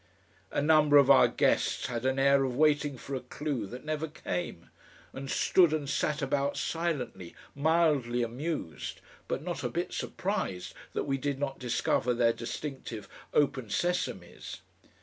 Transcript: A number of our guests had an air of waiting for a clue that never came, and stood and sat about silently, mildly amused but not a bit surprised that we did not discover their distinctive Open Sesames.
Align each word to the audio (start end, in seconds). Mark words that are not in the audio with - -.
A 0.49 0.63
number 0.63 0.97
of 0.97 1.11
our 1.11 1.27
guests 1.27 1.85
had 1.85 2.07
an 2.07 2.17
air 2.17 2.43
of 2.43 2.55
waiting 2.55 2.97
for 2.97 3.13
a 3.13 3.19
clue 3.19 3.67
that 3.67 3.85
never 3.85 4.07
came, 4.07 4.71
and 5.13 5.29
stood 5.29 5.71
and 5.73 5.87
sat 5.87 6.23
about 6.23 6.57
silently, 6.57 7.35
mildly 7.53 8.23
amused 8.23 8.99
but 9.27 9.43
not 9.43 9.63
a 9.63 9.69
bit 9.69 9.93
surprised 9.93 10.73
that 10.93 11.03
we 11.03 11.19
did 11.19 11.37
not 11.37 11.59
discover 11.59 12.15
their 12.15 12.33
distinctive 12.33 13.07
Open 13.31 13.69
Sesames. 13.69 14.61